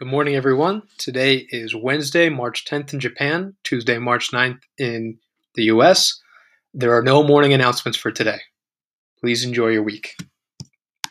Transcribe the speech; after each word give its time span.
Good 0.00 0.08
morning, 0.08 0.34
everyone. 0.34 0.84
Today 0.96 1.46
is 1.50 1.74
Wednesday, 1.74 2.30
March 2.30 2.64
10th 2.64 2.94
in 2.94 3.00
Japan, 3.00 3.52
Tuesday, 3.64 3.98
March 3.98 4.30
9th 4.32 4.62
in 4.78 5.18
the 5.56 5.64
US. 5.64 6.18
There 6.72 6.96
are 6.96 7.02
no 7.02 7.22
morning 7.22 7.52
announcements 7.52 7.98
for 7.98 8.10
today. 8.10 8.38
Please 9.20 9.44
enjoy 9.44 9.66
your 9.66 9.82
week. 9.82 10.16